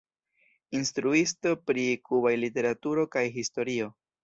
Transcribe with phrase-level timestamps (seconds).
[0.79, 3.95] Instruisto pri kubaj literaturo kaj historio.